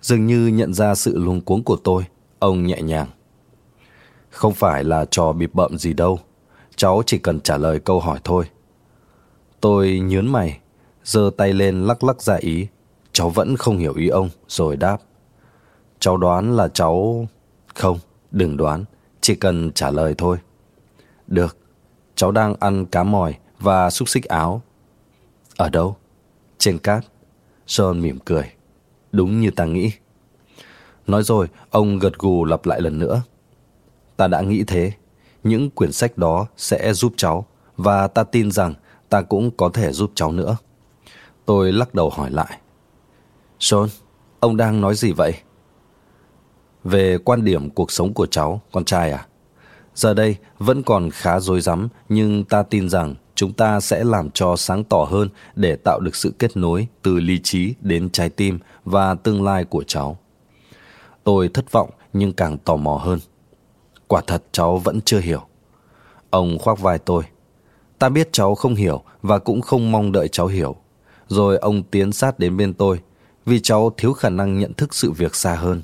[0.00, 2.04] Dường như nhận ra sự luống cuống của tôi,
[2.38, 3.06] ông nhẹ nhàng.
[4.30, 6.20] Không phải là trò bịp bợm gì đâu,
[6.82, 8.44] cháu chỉ cần trả lời câu hỏi thôi.
[9.60, 10.58] Tôi nhớn mày,
[11.04, 12.66] giơ tay lên lắc lắc ra ý.
[13.12, 14.98] Cháu vẫn không hiểu ý ông, rồi đáp.
[15.98, 17.26] Cháu đoán là cháu...
[17.74, 17.98] Không,
[18.30, 18.84] đừng đoán,
[19.20, 20.36] chỉ cần trả lời thôi.
[21.26, 21.56] Được,
[22.14, 24.62] cháu đang ăn cá mòi và xúc xích áo.
[25.56, 25.96] Ở đâu?
[26.58, 27.04] Trên cát.
[27.66, 28.52] John mỉm cười.
[29.12, 29.92] Đúng như ta nghĩ.
[31.06, 33.22] Nói rồi, ông gật gù lặp lại lần nữa.
[34.16, 34.92] Ta đã nghĩ thế.
[35.44, 38.74] Những quyển sách đó sẽ giúp cháu và ta tin rằng
[39.08, 40.56] ta cũng có thể giúp cháu nữa.
[41.46, 42.58] Tôi lắc đầu hỏi lại.
[43.58, 43.88] John,
[44.40, 45.34] ông đang nói gì vậy?
[46.84, 49.26] Về quan điểm cuộc sống của cháu, con trai à?
[49.94, 54.30] Giờ đây vẫn còn khá rối rắm nhưng ta tin rằng chúng ta sẽ làm
[54.30, 58.28] cho sáng tỏ hơn để tạo được sự kết nối từ lý trí đến trái
[58.28, 60.18] tim và tương lai của cháu.
[61.24, 63.18] Tôi thất vọng nhưng càng tò mò hơn.
[64.12, 65.40] Quả thật cháu vẫn chưa hiểu.
[66.30, 67.24] Ông khoác vai tôi.
[67.98, 70.76] Ta biết cháu không hiểu và cũng không mong đợi cháu hiểu.
[71.28, 73.00] Rồi ông tiến sát đến bên tôi
[73.46, 75.82] vì cháu thiếu khả năng nhận thức sự việc xa hơn.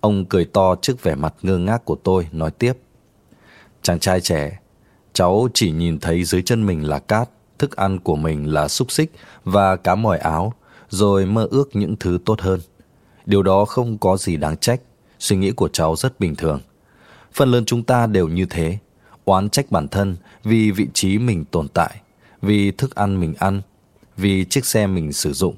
[0.00, 2.72] Ông cười to trước vẻ mặt ngơ ngác của tôi, nói tiếp.
[3.82, 4.60] Chàng trai trẻ,
[5.12, 8.92] cháu chỉ nhìn thấy dưới chân mình là cát, thức ăn của mình là xúc
[8.92, 9.12] xích
[9.44, 10.52] và cá mòi áo,
[10.88, 12.60] rồi mơ ước những thứ tốt hơn.
[13.26, 14.80] Điều đó không có gì đáng trách,
[15.18, 16.60] suy nghĩ của cháu rất bình thường.
[17.34, 18.78] Phần lớn chúng ta đều như thế,
[19.24, 22.00] oán trách bản thân vì vị trí mình tồn tại,
[22.42, 23.62] vì thức ăn mình ăn,
[24.16, 25.54] vì chiếc xe mình sử dụng.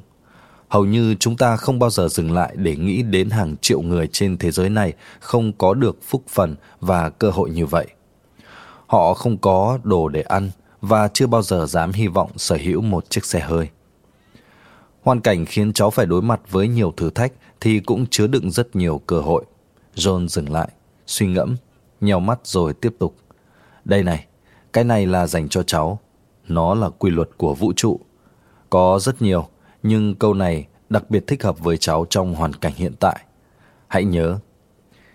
[0.68, 4.08] Hầu như chúng ta không bao giờ dừng lại để nghĩ đến hàng triệu người
[4.12, 7.86] trên thế giới này không có được phúc phần và cơ hội như vậy.
[8.86, 12.80] Họ không có đồ để ăn và chưa bao giờ dám hy vọng sở hữu
[12.80, 13.68] một chiếc xe hơi.
[15.02, 18.50] Hoàn cảnh khiến cháu phải đối mặt với nhiều thử thách thì cũng chứa đựng
[18.50, 19.44] rất nhiều cơ hội.
[19.94, 20.68] John dừng lại,
[21.06, 21.56] suy ngẫm,
[22.00, 23.16] nhèo mắt rồi tiếp tục.
[23.84, 24.26] Đây này,
[24.72, 25.98] cái này là dành cho cháu.
[26.48, 28.00] Nó là quy luật của vũ trụ.
[28.70, 29.48] Có rất nhiều,
[29.82, 33.24] nhưng câu này đặc biệt thích hợp với cháu trong hoàn cảnh hiện tại.
[33.88, 34.38] Hãy nhớ,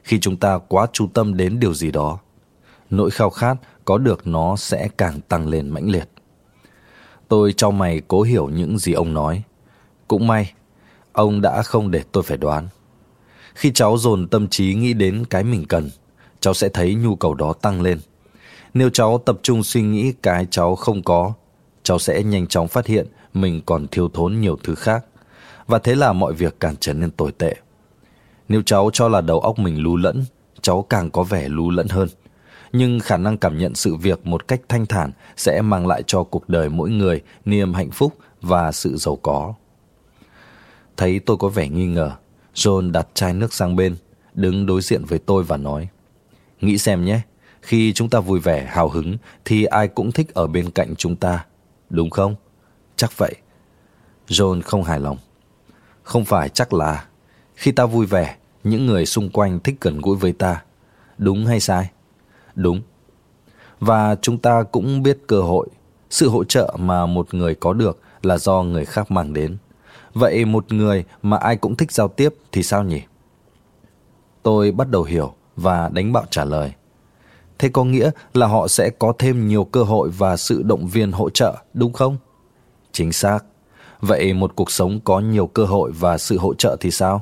[0.04, 2.20] khi chúng ta quá chú tâm đến điều gì đó,
[2.90, 6.10] nỗi khao khát có được nó sẽ càng tăng lên mãnh liệt.
[7.28, 9.44] Tôi cho mày cố hiểu những gì ông nói.
[10.08, 10.54] Cũng may,
[11.14, 12.68] ông đã không để tôi phải đoán.
[13.56, 15.90] Khi cháu dồn tâm trí nghĩ đến cái mình cần,
[16.42, 18.00] cháu sẽ thấy nhu cầu đó tăng lên.
[18.74, 21.34] Nếu cháu tập trung suy nghĩ cái cháu không có,
[21.84, 25.06] cháu sẽ nhanh chóng phát hiện mình còn thiếu thốn nhiều thứ khác.
[25.68, 27.56] Và thế là mọi việc càng trở nên tồi tệ.
[28.50, 30.24] Nếu cháu cho là đầu óc mình lú lẫn,
[30.62, 32.08] cháu càng có vẻ lú lẫn hơn.
[32.74, 36.24] Nhưng khả năng cảm nhận sự việc một cách thanh thản sẽ mang lại cho
[36.24, 39.54] cuộc đời mỗi người niềm hạnh phúc và sự giàu có.
[40.98, 42.12] Thấy tôi có vẻ nghi ngờ,
[42.56, 43.96] John đặt chai nước sang bên,
[44.34, 45.88] đứng đối diện với tôi và nói
[46.62, 47.22] Nghĩ xem nhé,
[47.62, 51.16] khi chúng ta vui vẻ, hào hứng thì ai cũng thích ở bên cạnh chúng
[51.16, 51.46] ta,
[51.90, 52.36] đúng không?
[52.96, 53.36] Chắc vậy.
[54.28, 55.18] John không hài lòng.
[56.04, 57.06] Không phải chắc là
[57.56, 60.64] khi ta vui vẻ, những người xung quanh thích gần gũi với ta.
[61.18, 61.90] Đúng hay sai?
[62.56, 62.82] Đúng.
[63.80, 65.68] Và chúng ta cũng biết cơ hội,
[66.10, 69.58] sự hỗ trợ mà một người có được là do người khác mang đến.
[70.14, 73.02] Vậy một người mà ai cũng thích giao tiếp thì sao nhỉ?
[74.44, 76.74] Tôi bắt đầu hiểu và đánh bạo trả lời.
[77.60, 81.12] Thế có nghĩa là họ sẽ có thêm nhiều cơ hội và sự động viên
[81.12, 82.18] hỗ trợ, đúng không?
[82.92, 83.40] Chính xác.
[84.00, 87.22] Vậy một cuộc sống có nhiều cơ hội và sự hỗ trợ thì sao?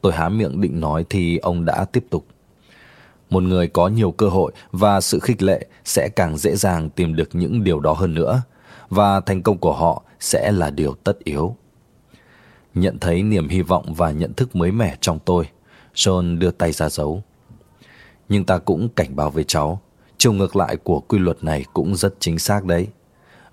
[0.00, 2.26] Tôi há miệng định nói thì ông đã tiếp tục.
[3.30, 7.16] Một người có nhiều cơ hội và sự khích lệ sẽ càng dễ dàng tìm
[7.16, 8.42] được những điều đó hơn nữa,
[8.88, 11.56] và thành công của họ sẽ là điều tất yếu.
[12.74, 15.48] Nhận thấy niềm hy vọng và nhận thức mới mẻ trong tôi,
[15.94, 17.22] John đưa tay ra dấu.
[18.32, 19.80] Nhưng ta cũng cảnh báo với cháu,
[20.18, 22.88] chiều ngược lại của quy luật này cũng rất chính xác đấy.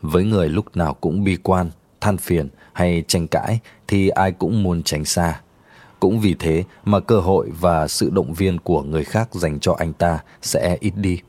[0.02, 4.64] Với người lúc nào cũng bi quan, than phiền hay tranh cãi thì ai cũng
[4.64, 5.42] muốn tránh xa.
[6.00, 9.76] Cũng vì thế mà cơ hội và sự động viên của người khác dành cho
[9.80, 11.20] anh ta sẽ ít đi.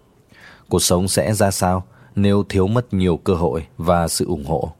[0.68, 1.84] Cuộc sống sẽ ra sao
[2.14, 4.72] nếu thiếu mất nhiều cơ hội và sự ủng hộ?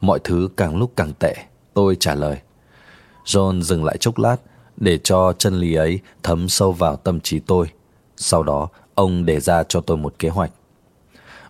[0.00, 1.34] Mọi thứ càng lúc càng tệ,
[1.74, 2.38] tôi trả lời.
[3.24, 4.36] John dừng lại chốc lát
[4.80, 7.70] để cho chân lý ấy thấm sâu vào tâm trí tôi.
[8.16, 10.50] Sau đó, ông đề ra cho tôi một kế hoạch.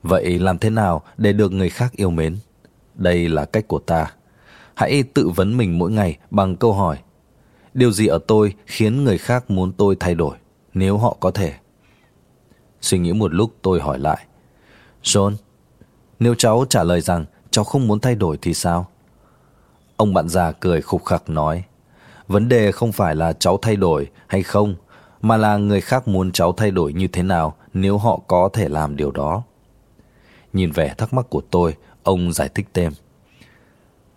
[0.03, 2.37] Vậy làm thế nào để được người khác yêu mến?
[2.95, 4.13] Đây là cách của ta.
[4.75, 6.99] Hãy tự vấn mình mỗi ngày bằng câu hỏi
[7.79, 10.37] Điều gì ở tôi khiến người khác muốn tôi thay đổi
[10.75, 11.55] nếu họ có thể?
[12.81, 14.27] Suy nghĩ một lúc tôi hỏi lại.
[15.03, 15.35] John,
[16.19, 18.87] nếu cháu trả lời rằng cháu không muốn thay đổi thì sao?
[19.97, 21.65] Ông bạn già cười khục khặc nói.
[22.29, 24.75] Vấn đề không phải là cháu thay đổi hay không,
[25.23, 28.69] mà là người khác muốn cháu thay đổi như thế nào nếu họ có thể
[28.69, 29.43] làm điều đó.
[30.53, 32.93] Nhìn vẻ thắc mắc của tôi, ông giải thích thêm.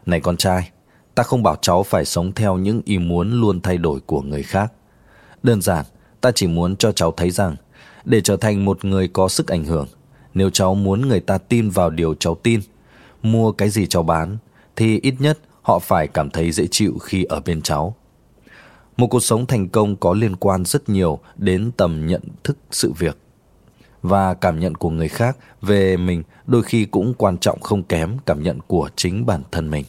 [0.05, 0.69] Này con trai,
[1.15, 4.43] ta không bảo cháu phải sống theo những ý muốn luôn thay đổi của người
[4.43, 4.73] khác.
[5.43, 5.85] Đơn giản,
[6.21, 7.55] ta chỉ muốn cho cháu thấy rằng,
[8.05, 9.87] để trở thành một người có sức ảnh hưởng,
[10.33, 12.61] nếu cháu muốn người ta tin vào điều cháu tin,
[13.23, 14.37] mua cái gì cháu bán,
[14.75, 17.95] thì ít nhất họ phải cảm thấy dễ chịu khi ở bên cháu.
[19.01, 22.91] Một cuộc sống thành công có liên quan rất nhiều đến tầm nhận thức sự
[22.91, 23.17] việc
[24.01, 28.17] và cảm nhận của người khác về mình đôi khi cũng quan trọng không kém
[28.25, 29.85] cảm nhận của chính bản thân mình.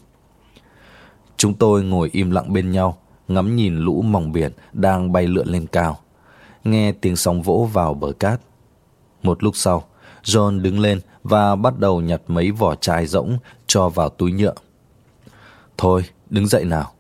[1.37, 2.98] Chúng tôi ngồi im lặng bên nhau,
[3.29, 5.98] ngắm nhìn lũ mỏng biển đang bay lượn lên cao,
[6.64, 8.40] nghe tiếng sóng vỗ vào bờ cát.
[9.22, 9.85] Một lúc sau,
[10.22, 14.55] John đứng lên và bắt đầu nhặt mấy vỏ chai rỗng cho vào túi nhựa.
[15.79, 16.92] Thôi, đứng dậy nào.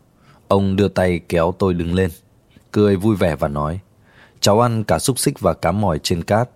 [0.52, 2.10] Ông đưa tay kéo tôi đứng lên,
[2.72, 3.80] cười vui vẻ và nói,
[4.40, 6.50] cháu ăn cả xúc xích và cá mòi trên cát,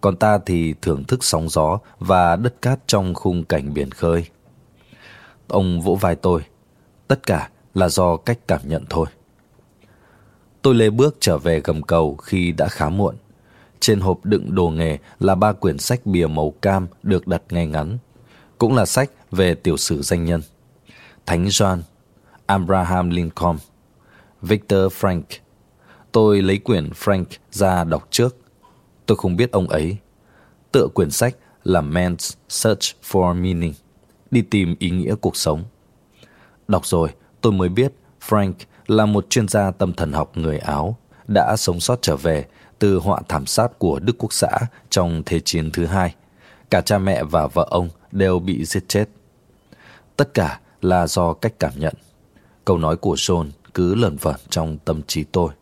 [0.00, 4.26] còn ta thì thưởng thức sóng gió và đất cát trong khung cảnh biển khơi.
[5.48, 6.42] Ông vỗ vai tôi,
[7.08, 9.06] tất cả là do cách cảm nhận thôi.
[10.62, 13.16] Tôi lê bước trở về gầm cầu khi đã khá muộn.
[13.80, 17.66] Trên hộp đựng đồ nghề là ba quyển sách bìa màu cam được đặt ngay
[17.66, 17.98] ngắn.
[18.58, 20.42] Cũng là sách về tiểu sử danh nhân.
[21.26, 21.82] Thánh Doan,
[22.50, 23.56] Abraham Lincoln,
[24.42, 25.22] Victor Frank.
[26.12, 28.36] Tôi lấy quyển Frank ra đọc trước.
[29.06, 29.96] Tôi không biết ông ấy.
[30.72, 33.74] Tựa quyển sách là Man's Search for Meaning,
[34.30, 35.64] đi tìm ý nghĩa cuộc sống.
[36.68, 37.08] Đọc rồi,
[37.40, 37.92] tôi mới biết
[38.28, 38.52] Frank
[38.86, 40.96] là một chuyên gia tâm thần học người Áo,
[41.28, 42.46] đã sống sót trở về
[42.78, 44.58] từ họa thảm sát của Đức Quốc xã
[44.90, 46.14] trong Thế chiến thứ hai.
[46.70, 49.08] Cả cha mẹ và vợ ông đều bị giết chết.
[50.16, 51.94] Tất cả là do cách cảm nhận.
[52.64, 55.52] Câu nói của John cứ lẩn vẩn trong tâm trí tôi.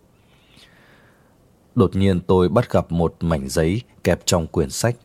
[1.74, 4.96] Đột nhiên tôi bắt gặp một mảnh giấy kẹp trong quyển sách.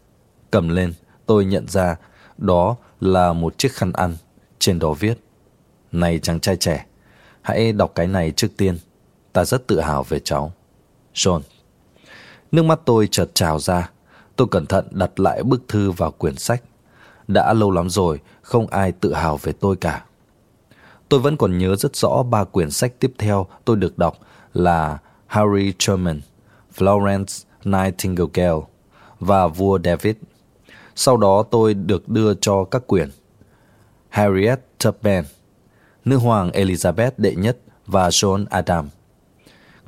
[0.51, 0.93] Cầm lên,
[1.25, 1.95] tôi nhận ra
[2.37, 4.15] đó là một chiếc khăn ăn.
[4.59, 5.17] Trên đó viết
[5.91, 6.85] Này chàng trai trẻ,
[7.41, 8.77] hãy đọc cái này trước tiên.
[9.33, 10.53] Ta rất tự hào về cháu.
[11.13, 11.41] John.
[12.51, 13.89] Nước mắt tôi chợt trào ra.
[14.35, 16.63] Tôi cẩn thận đặt lại bức thư vào quyển sách.
[17.27, 20.05] Đã lâu lắm rồi, không ai tự hào về tôi cả.
[21.13, 24.17] Tôi vẫn còn nhớ rất rõ ba quyển sách tiếp theo tôi được đọc
[24.53, 24.97] là
[25.27, 26.21] Harry Truman,
[26.77, 28.61] Florence Nightingale
[29.19, 30.15] và Vua David.
[30.95, 33.09] Sau đó tôi được đưa cho các quyển
[34.09, 35.23] Harriet Tubman,
[36.05, 38.89] Nữ hoàng Elizabeth đệ nhất và John Adam.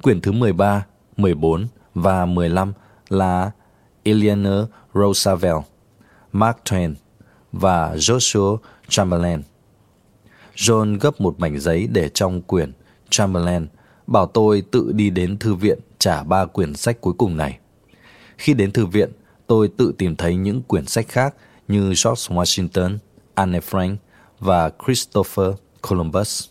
[0.02, 0.86] Quyển thứ 13,
[1.18, 2.74] 14 và 15
[3.10, 3.52] là
[4.04, 5.64] Eleanor Roosevelt,
[6.32, 6.94] Mark Twain
[7.52, 8.58] và Joshua
[8.90, 9.42] Chamberlain.
[10.56, 12.72] John gấp một mảnh giấy để trong quyển
[13.10, 13.68] Chamberlain,
[14.08, 17.60] bảo tôi tự đi đến thư viện trả ba quyển sách cuối cùng này.
[18.38, 19.12] Khi đến thư viện,
[19.48, 21.36] tôi tự tìm thấy những quyển sách khác
[21.68, 22.98] như George Washington,
[23.34, 23.96] Anne Frank
[24.39, 25.48] và Christopher
[25.82, 26.46] Columbus.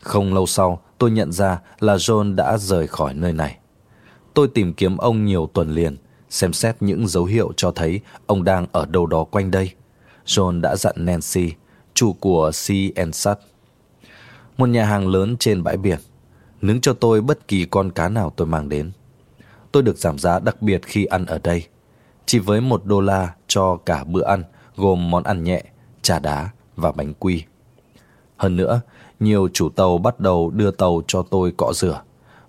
[0.00, 3.58] Không lâu sau, tôi nhận ra là John đã rời khỏi nơi này.
[4.34, 5.96] Tôi tìm kiếm ông nhiều tuần liền,
[6.30, 9.70] xem xét những dấu hiệu cho thấy ông đang ở đâu đó quanh đây.
[10.26, 11.50] John đã dặn Nancy,
[11.96, 13.28] chủ của Sea and
[14.58, 15.98] Một nhà hàng lớn trên bãi biển,
[16.62, 18.90] nướng cho tôi bất kỳ con cá nào tôi mang đến.
[19.72, 21.66] Tôi được giảm giá đặc biệt khi ăn ở đây.
[22.26, 24.44] Chỉ với một đô la cho cả bữa ăn,
[24.76, 25.62] gồm món ăn nhẹ,
[26.02, 27.42] trà đá và bánh quy.
[28.36, 28.80] Hơn nữa,
[29.20, 32.02] nhiều chủ tàu bắt đầu đưa tàu cho tôi cọ rửa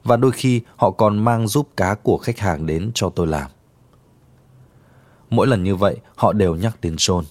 [0.03, 3.51] và đôi khi họ còn mang giúp cá của khách hàng đến cho tôi làm.
[5.29, 7.23] Mỗi lần như vậy, họ đều nhắc đến John.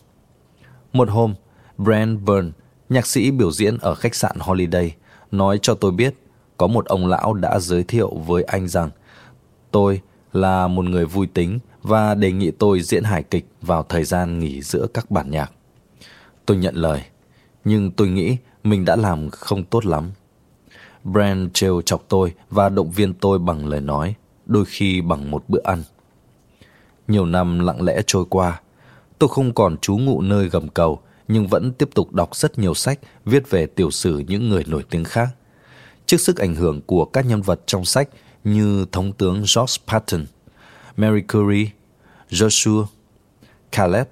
[0.93, 1.35] Một hôm,
[1.79, 2.51] Brand Byrne,
[2.89, 4.95] nhạc sĩ biểu diễn ở khách sạn Holiday,
[5.31, 6.15] nói cho tôi biết
[6.57, 8.91] có một ông lão đã giới thiệu với anh rằng
[9.71, 10.01] tôi
[10.33, 14.39] là một người vui tính và đề nghị tôi diễn hài kịch vào thời gian
[14.39, 15.53] nghỉ giữa các bản nhạc.
[16.47, 17.03] Tôi nhận lời,
[17.65, 20.11] nhưng tôi nghĩ mình đã làm không tốt lắm.
[21.05, 24.15] Brand trêu chọc tôi và động viên tôi bằng lời nói,
[24.47, 25.83] đôi khi bằng một bữa ăn.
[27.09, 28.61] Nhiều năm lặng lẽ trôi qua,
[29.19, 32.75] tôi không còn trú ngụ nơi gầm cầu, nhưng vẫn tiếp tục đọc rất nhiều
[32.75, 35.29] sách viết về tiểu sử những người nổi tiếng khác.
[36.07, 38.09] Trước sức ảnh hưởng của các nhân vật trong sách
[38.45, 40.27] như Thống tướng George Patton,
[40.97, 41.67] Mary Curie,
[42.31, 42.85] Joshua,
[43.73, 44.07] Caleb,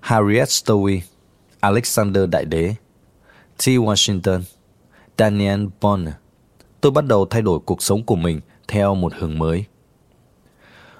[0.00, 1.00] Harriet Stowe,
[1.60, 2.74] Alexander Đại Đế,
[3.58, 3.62] T.
[3.62, 4.42] Washington,
[5.18, 6.14] Daniel Bonner,
[6.80, 9.64] tôi bắt đầu thay đổi cuộc sống của mình theo một hướng mới.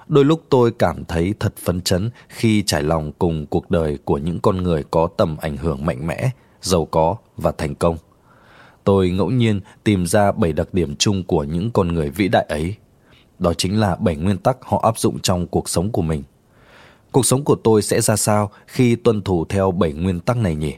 [0.07, 4.17] Đôi lúc tôi cảm thấy thật phấn chấn khi trải lòng cùng cuộc đời của
[4.17, 6.29] những con người có tầm ảnh hưởng mạnh mẽ,
[6.61, 7.97] giàu có và thành công.
[8.83, 12.45] Tôi ngẫu nhiên tìm ra bảy đặc điểm chung của những con người vĩ đại
[12.49, 12.75] ấy.
[13.39, 16.23] Đó chính là bảy nguyên tắc họ áp dụng trong cuộc sống của mình.
[17.11, 20.55] Cuộc sống của tôi sẽ ra sao khi tuân thủ theo bảy nguyên tắc này
[20.55, 20.73] nhỉ?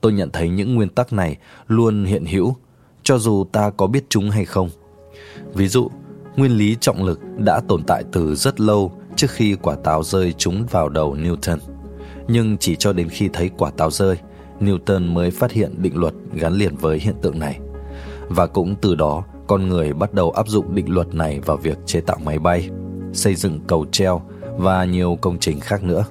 [0.00, 2.56] Tôi nhận thấy những nguyên tắc này luôn hiện hữu,
[3.02, 4.70] cho dù ta có biết chúng hay không.
[5.54, 5.90] Ví dụ,
[6.38, 10.32] nguyên lý trọng lực đã tồn tại từ rất lâu trước khi quả táo rơi
[10.32, 11.58] trúng vào đầu Newton.
[12.28, 14.16] Nhưng chỉ cho đến khi thấy quả táo rơi,
[14.60, 17.60] Newton mới phát hiện định luật gắn liền với hiện tượng này.
[18.28, 21.78] Và cũng từ đó, con người bắt đầu áp dụng định luật này vào việc
[21.86, 22.68] chế tạo máy bay,
[23.12, 24.22] xây dựng cầu treo
[24.56, 26.04] và nhiều công trình khác nữa.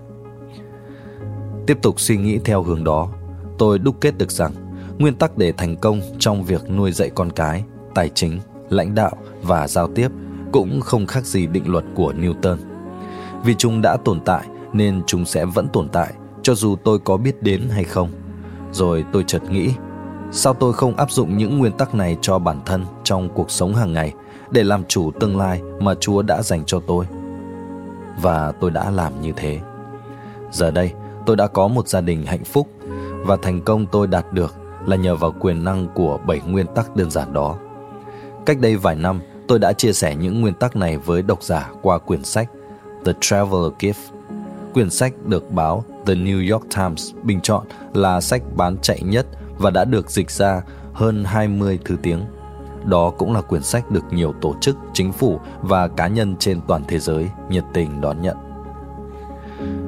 [1.67, 3.09] Tiếp tục suy nghĩ theo hướng đó,
[3.57, 4.51] tôi đúc kết được rằng
[4.99, 7.63] nguyên tắc để thành công trong việc nuôi dạy con cái,
[7.95, 10.11] tài chính, lãnh đạo và giao tiếp
[10.51, 12.57] cũng không khác gì định luật của Newton.
[13.43, 17.17] Vì chúng đã tồn tại nên chúng sẽ vẫn tồn tại cho dù tôi có
[17.17, 18.09] biết đến hay không.
[18.71, 19.69] Rồi tôi chợt nghĩ,
[20.31, 23.75] sao tôi không áp dụng những nguyên tắc này cho bản thân trong cuộc sống
[23.75, 24.13] hàng ngày
[24.51, 27.05] để làm chủ tương lai mà Chúa đã dành cho tôi?
[28.21, 29.59] Và tôi đã làm như thế.
[30.51, 30.93] Giờ đây,
[31.25, 32.67] tôi đã có một gia đình hạnh phúc
[33.25, 36.95] và thành công tôi đạt được là nhờ vào quyền năng của bảy nguyên tắc
[36.95, 37.55] đơn giản đó.
[38.47, 41.69] Cách đây vài năm, tôi đã chia sẻ những nguyên tắc này với độc giả
[41.81, 42.49] qua quyển sách
[43.05, 43.93] The Traveler Gift.
[44.73, 49.25] Quyển sách được báo The New York Times bình chọn là sách bán chạy nhất
[49.57, 50.61] và đã được dịch ra
[50.93, 52.21] hơn 20 thứ tiếng.
[52.85, 56.61] Đó cũng là quyển sách được nhiều tổ chức, chính phủ và cá nhân trên
[56.67, 58.37] toàn thế giới nhiệt tình đón nhận.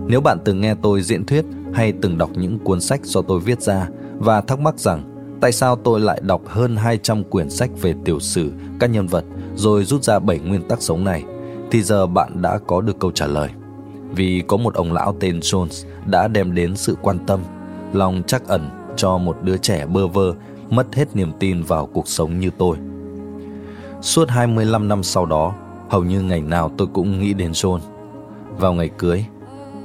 [0.07, 3.39] Nếu bạn từng nghe tôi diễn thuyết hay từng đọc những cuốn sách do tôi
[3.39, 5.08] viết ra và thắc mắc rằng
[5.41, 9.25] tại sao tôi lại đọc hơn 200 quyển sách về tiểu sử, các nhân vật
[9.55, 11.23] rồi rút ra 7 nguyên tắc sống này,
[11.71, 13.49] thì giờ bạn đã có được câu trả lời.
[14.11, 17.39] Vì có một ông lão tên Jones đã đem đến sự quan tâm,
[17.93, 20.33] lòng chắc ẩn cho một đứa trẻ bơ vơ
[20.69, 22.77] mất hết niềm tin vào cuộc sống như tôi.
[24.01, 25.53] Suốt 25 năm sau đó,
[25.89, 27.79] hầu như ngày nào tôi cũng nghĩ đến John.
[28.57, 29.25] Vào ngày cưới,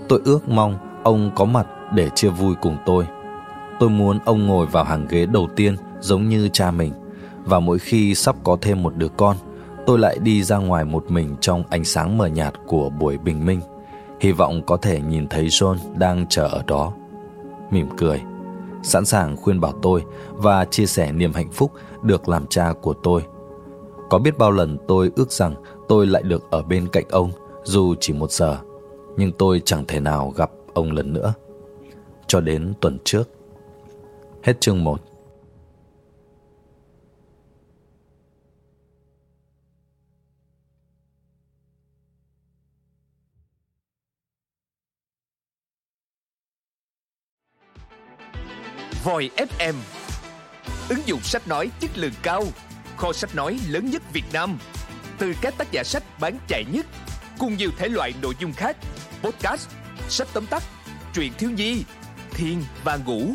[0.08, 3.06] tôi ước mong ông có mặt để chia vui cùng tôi.
[3.80, 6.92] Tôi muốn ông ngồi vào hàng ghế đầu tiên giống như cha mình
[7.44, 9.37] và mỗi khi sắp có thêm một đứa con,
[9.87, 13.46] tôi lại đi ra ngoài một mình trong ánh sáng mờ nhạt của buổi bình
[13.46, 13.60] minh,
[14.20, 16.92] hy vọng có thể nhìn thấy John đang chờ ở đó.
[17.70, 18.22] Mỉm cười,
[18.82, 21.72] sẵn sàng khuyên bảo tôi và chia sẻ niềm hạnh phúc
[22.03, 23.22] được làm cha của tôi.
[24.11, 25.55] Có biết bao lần tôi ước rằng
[25.88, 27.30] tôi lại được ở bên cạnh ông
[27.64, 28.59] dù chỉ một giờ,
[29.16, 31.34] nhưng tôi chẳng thể nào gặp ông lần nữa.
[32.26, 33.28] Cho đến tuần trước.
[34.45, 35.01] Hết chương 1.
[49.05, 49.74] Voi FM
[50.88, 52.45] Ứng dụng sách nói chất lượng cao.
[52.97, 54.59] Kho sách nói lớn nhất Việt Nam.
[55.18, 56.86] Từ các tác giả sách bán chạy nhất
[57.38, 58.76] Cùng nhiều thể loại nội dung khác.
[59.22, 59.68] Podcast,
[60.09, 60.62] sách tóm tắt,
[61.14, 61.84] truyện thiếu nhi,
[62.30, 63.34] thiên và ngủ.